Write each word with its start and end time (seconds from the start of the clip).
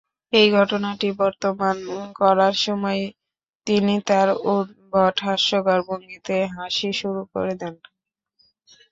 এই 0.33 0.47
ঘটনাটি 0.57 1.07
বর্ণনা 1.19 1.69
করার 2.19 2.55
সময়ই 2.65 3.05
তিনি 3.67 3.95
তার 4.09 4.27
উদ্ভট 4.51 5.15
হাস্যকর 5.25 5.79
ভঙ্গিতে 5.87 6.37
হাসি 6.55 6.89
শুরু 6.99 7.21
করে 7.33 7.53
দেন। 7.61 7.75